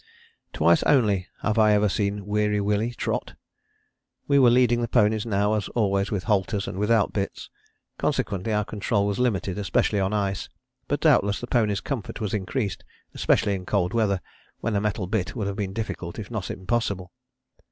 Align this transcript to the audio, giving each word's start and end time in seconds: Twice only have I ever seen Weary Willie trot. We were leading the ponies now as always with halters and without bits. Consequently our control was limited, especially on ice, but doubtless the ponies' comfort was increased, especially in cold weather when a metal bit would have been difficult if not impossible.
Twice 0.51 0.81
only 0.81 1.27
have 1.43 1.59
I 1.59 1.73
ever 1.73 1.87
seen 1.87 2.25
Weary 2.25 2.59
Willie 2.59 2.95
trot. 2.95 3.35
We 4.27 4.39
were 4.39 4.49
leading 4.49 4.81
the 4.81 4.87
ponies 4.87 5.27
now 5.27 5.53
as 5.53 5.67
always 5.75 6.09
with 6.09 6.23
halters 6.23 6.67
and 6.67 6.79
without 6.79 7.13
bits. 7.13 7.51
Consequently 7.99 8.51
our 8.51 8.65
control 8.65 9.05
was 9.05 9.19
limited, 9.19 9.59
especially 9.59 9.99
on 9.99 10.11
ice, 10.11 10.49
but 10.87 11.01
doubtless 11.01 11.39
the 11.39 11.45
ponies' 11.45 11.81
comfort 11.81 12.19
was 12.19 12.33
increased, 12.33 12.83
especially 13.13 13.53
in 13.53 13.63
cold 13.63 13.93
weather 13.93 14.21
when 14.59 14.75
a 14.75 14.81
metal 14.81 15.05
bit 15.05 15.35
would 15.35 15.45
have 15.45 15.55
been 15.55 15.71
difficult 15.71 16.17
if 16.17 16.31
not 16.31 16.49
impossible. 16.49 17.11